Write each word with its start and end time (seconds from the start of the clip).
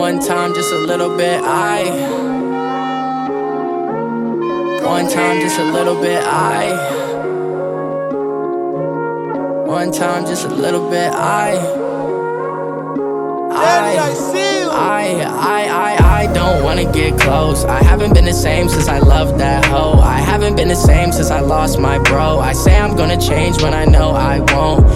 One 0.00 0.18
time, 0.18 0.54
just 0.54 0.72
a 0.72 0.78
little 0.78 1.14
bit. 1.14 1.42
I. 1.44 1.84
One 4.82 5.06
time, 5.10 5.42
just 5.42 5.58
a 5.58 5.64
little 5.64 6.00
bit. 6.00 6.24
I. 6.24 6.72
One 9.66 9.92
time, 9.92 10.24
just 10.24 10.46
a 10.46 10.48
little 10.48 10.88
bit. 10.88 11.12
I. 11.12 11.50
I. 13.52 14.50
I, 14.72 15.12
I, 15.22 15.64
I, 15.68 16.22
I 16.22 16.32
don't 16.32 16.64
wanna 16.64 16.90
get 16.90 17.20
close. 17.20 17.64
I 17.64 17.82
haven't 17.82 18.14
been 18.14 18.24
the 18.24 18.32
same 18.32 18.70
since 18.70 18.88
I 18.88 18.98
loved 18.98 19.38
that 19.38 19.66
hoe. 19.66 20.00
I 20.00 20.18
haven't 20.18 20.56
been 20.56 20.68
the 20.68 20.74
same 20.74 21.12
since 21.12 21.30
I 21.30 21.40
lost 21.40 21.78
my 21.78 21.98
bro. 21.98 22.38
I 22.38 22.54
say 22.54 22.78
I'm 22.78 22.96
gonna 22.96 23.20
change 23.20 23.60
when 23.62 23.74
I 23.74 23.84
know 23.84 24.12
I 24.12 24.40
won't. 24.40 24.86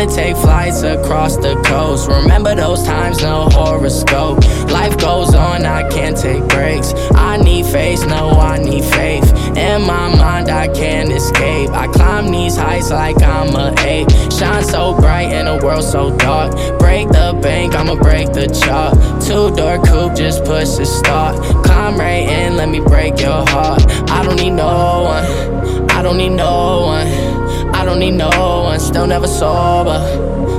Wanna 0.00 0.14
take 0.14 0.36
flights 0.36 0.82
across 0.82 1.36
the 1.36 1.60
coast. 1.66 2.08
Remember 2.08 2.54
those 2.54 2.82
times, 2.84 3.20
no 3.22 3.48
horoscope. 3.50 4.38
Life 4.70 4.96
goes 4.98 5.34
on, 5.34 5.66
I 5.66 5.88
can't 5.90 6.16
take 6.16 6.46
breaks. 6.48 6.94
I 7.14 7.36
need 7.36 7.66
faith, 7.66 8.06
no, 8.06 8.30
I 8.30 8.58
need 8.58 8.84
faith. 8.84 9.30
In 9.56 9.82
my 9.82 10.08
mind, 10.16 10.48
I 10.48 10.68
can't 10.68 11.10
escape. 11.12 11.70
I 11.70 11.86
climb 11.88 12.30
these 12.30 12.56
heights 12.56 12.90
like 12.90 13.22
I'm 13.22 13.54
a 13.54 13.74
ape. 13.80 14.10
Shine 14.32 14.64
so 14.64 14.94
bright 14.94 15.32
in 15.32 15.46
a 15.46 15.62
world 15.62 15.84
so 15.84 16.16
dark. 16.16 16.52
Break 16.78 17.08
the 17.08 17.38
bank, 17.42 17.74
I'ma 17.74 17.96
break 17.96 18.32
the 18.32 18.46
chalk. 18.46 18.94
Two 19.20 19.54
door 19.54 19.84
coupe, 19.84 20.16
just 20.16 20.44
push 20.44 20.70
the 20.78 20.86
start. 20.86 21.36
Climb 21.64 21.98
right 21.98 22.26
in, 22.28 22.56
let 22.56 22.70
me 22.70 22.80
break 22.80 23.20
your 23.20 23.44
heart. 23.48 23.82
I 24.10 24.22
don't 24.24 24.36
need 24.36 24.52
no 24.52 25.02
one. 25.02 25.90
I 25.90 26.02
don't 26.02 26.16
need 26.16 26.30
no 26.30 26.80
one. 26.86 27.19
I 27.80 27.84
don't 27.86 27.98
need 27.98 28.12
no 28.12 28.28
one. 28.28 28.78
Still 28.78 29.06
never 29.06 29.26
sober. 29.26 29.98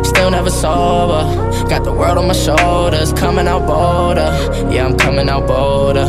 Still 0.04 0.32
never 0.32 0.50
sober. 0.50 1.22
Got 1.70 1.84
the 1.84 1.94
world 1.94 2.18
on 2.18 2.26
my 2.26 2.34
shoulders. 2.34 3.14
Coming 3.14 3.48
out 3.48 3.68
bolder. 3.68 4.32
Yeah, 4.74 4.88
I'm 4.88 4.98
coming 4.98 5.30
out 5.30 5.46
bolder. 5.46 6.08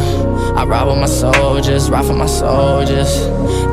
I 0.57 0.65
ride 0.65 0.85
with 0.85 0.97
my 0.97 1.05
soldiers, 1.07 1.91
ride 1.91 2.07
for 2.07 2.15
my 2.15 2.25
soldiers. 2.25 3.27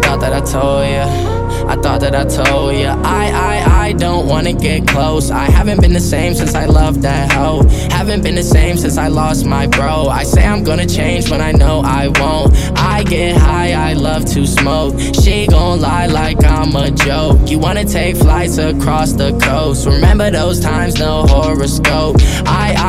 Thought 0.04 0.20
that 0.20 0.34
I 0.34 0.42
told 0.42 0.86
ya. 0.86 1.39
I 1.70 1.76
thought 1.76 2.02
that 2.02 2.16
I 2.16 2.26
told 2.26 2.74
ya. 2.76 3.00
I, 3.04 3.30
I, 3.30 3.86
I 3.90 3.94
don't 3.94 4.26
wanna 4.26 4.54
get 4.54 4.88
close. 4.88 5.30
I 5.30 5.46
haven't 5.46 5.82
been 5.82 5.94
the 5.94 6.00
same 6.00 6.34
since 6.34 6.56
I 6.56 6.66
loved 6.66 7.04
that 7.04 7.32
hoe. 7.32 7.62
Haven't 7.92 8.24
been 8.24 8.34
the 8.34 8.42
same 8.42 8.76
since 8.76 8.98
I 8.98 9.08
lost 9.08 9.46
my 9.46 9.68
bro. 9.68 10.08
I 10.08 10.24
say 10.24 10.44
I'm 10.44 10.64
gonna 10.64 10.88
change 10.88 11.30
when 11.30 11.42
I 11.42 11.52
know 11.52 11.82
I 11.86 12.08
won't. 12.08 12.56
I 12.76 13.04
get 13.04 13.38
high, 13.38 13.74
I 13.74 13.94
love 13.94 14.26
to 14.34 14.48
smoke. 14.48 15.00
She 15.22 15.46
gon' 15.46 15.80
lie 15.80 16.08
like 16.08 16.44
I'm 16.44 16.76
a 16.76 16.90
joke. 16.90 17.48
You 17.52 17.60
wanna 17.60 17.86
take 17.86 18.18
flights 18.18 18.58
across 18.58 19.12
the 19.14 19.38
coast. 19.38 19.86
Remember 19.86 20.32
those 20.32 20.60
times, 20.60 20.98
no 20.98 21.28
horoscope. 21.28 22.16
I, 22.48 22.74
I, 22.80 22.89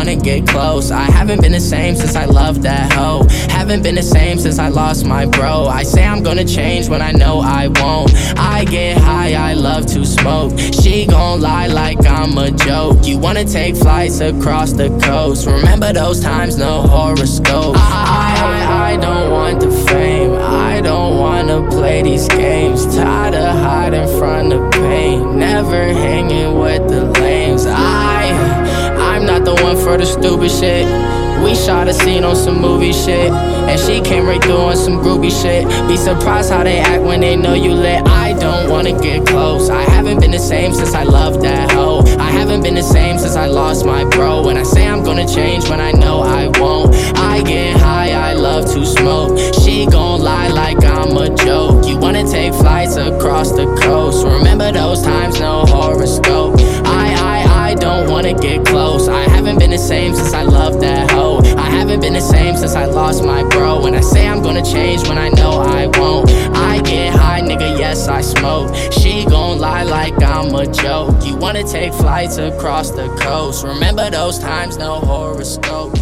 wanna 0.00 0.16
get 0.16 0.48
close. 0.48 0.90
I 0.90 1.02
haven't 1.10 1.42
been 1.42 1.52
the 1.52 1.60
same 1.60 1.94
since 1.94 2.16
I 2.16 2.24
loved 2.24 2.62
that 2.62 2.90
hoe. 2.90 3.26
Haven't 3.50 3.82
been 3.82 3.96
the 3.96 4.02
same 4.02 4.38
since 4.38 4.58
I 4.58 4.68
lost 4.68 5.04
my 5.04 5.26
bro. 5.26 5.66
I 5.66 5.82
say 5.82 6.06
I'm 6.06 6.22
gonna 6.22 6.46
change 6.46 6.88
when 6.88 7.02
I 7.02 7.12
know 7.12 7.40
I 7.40 7.68
won't. 7.68 8.10
I 8.38 8.64
get 8.64 8.96
high, 8.96 9.34
I 9.34 9.52
love 9.52 9.84
to 9.94 10.06
smoke. 10.06 10.58
She 10.58 11.04
gon' 11.04 11.42
lie 11.42 11.66
like 11.66 12.06
I'm 12.06 12.38
a 12.38 12.50
joke. 12.50 13.06
You 13.06 13.18
wanna 13.18 13.44
take 13.44 13.76
flights 13.76 14.20
across 14.20 14.72
the 14.72 14.88
coast. 15.04 15.46
Remember 15.46 15.92
those 15.92 16.20
times, 16.20 16.56
no 16.56 16.80
horoscope. 16.80 17.76
I, 17.76 18.36
I, 18.56 18.92
I 18.92 18.96
don't 18.96 19.30
want 19.30 19.60
the 19.60 19.70
fame. 19.88 20.32
I 20.32 20.80
don't 20.80 21.18
wanna 21.18 21.68
play 21.68 22.02
these 22.02 22.26
games. 22.28 22.86
Tired 22.96 23.34
of 23.34 23.54
hiding 23.58 24.08
from 24.18 24.48
the 24.48 24.66
pain. 24.70 25.38
Never 25.38 25.92
hanging 25.92 26.58
with 26.58 26.88
the 26.88 27.19
for 29.90 29.98
the 29.98 30.06
stupid 30.06 30.50
shit. 30.50 30.86
We 31.42 31.54
shot 31.54 31.88
a 31.88 31.94
scene 31.94 32.22
on 32.22 32.36
some 32.36 32.60
movie 32.60 32.92
shit. 32.92 33.32
And 33.32 33.78
she 33.80 34.00
came 34.00 34.24
right 34.24 34.42
through 34.42 34.62
on 34.70 34.76
some 34.76 35.00
groovy 35.00 35.30
shit. 35.30 35.66
Be 35.88 35.96
surprised 35.96 36.50
how 36.50 36.62
they 36.62 36.78
act 36.78 37.02
when 37.02 37.20
they 37.20 37.34
know 37.34 37.54
you 37.54 37.72
lit. 37.72 38.06
I 38.06 38.34
don't 38.34 38.70
wanna 38.70 38.92
get 39.00 39.26
close. 39.26 39.68
I 39.68 39.82
haven't 39.82 40.20
been 40.20 40.30
the 40.30 40.38
same 40.38 40.72
since 40.72 40.94
I 40.94 41.02
loved 41.02 41.42
that 41.42 41.72
hoe. 41.72 42.04
I 42.18 42.30
haven't 42.30 42.62
been 42.62 42.76
the 42.76 42.82
same 42.82 43.18
since 43.18 43.34
I 43.34 43.46
lost 43.46 43.84
my 43.84 44.04
bro. 44.04 44.48
And 44.48 44.58
I 44.58 44.62
say 44.62 44.86
I'm 44.86 45.02
gonna 45.02 45.26
change 45.26 45.68
when 45.68 45.80
I 45.80 45.89
I 45.89 45.89
been 62.10 62.20
the 62.20 62.26
same 62.26 62.56
since 62.56 62.74
I 62.74 62.86
lost 62.86 63.24
my 63.24 63.44
bro. 63.48 63.86
And 63.86 63.94
I 63.94 64.00
say 64.00 64.26
I'm 64.26 64.42
gonna 64.42 64.64
change 64.64 65.06
when 65.08 65.18
I 65.18 65.28
know 65.28 65.60
I 65.60 65.86
won't. 65.98 66.30
I 66.56 66.80
get 66.80 67.14
high, 67.14 67.40
nigga, 67.40 67.78
yes, 67.78 68.08
I 68.08 68.20
smoke. 68.20 68.74
She 68.92 69.24
gon' 69.26 69.58
lie 69.58 69.84
like 69.84 70.20
I'm 70.22 70.54
a 70.54 70.66
joke. 70.66 71.24
You 71.24 71.36
wanna 71.36 71.62
take 71.62 71.92
flights 71.94 72.38
across 72.38 72.90
the 72.90 73.08
coast. 73.20 73.64
Remember 73.64 74.10
those 74.10 74.38
times, 74.38 74.76
no 74.76 74.94
horoscope. 75.00 75.96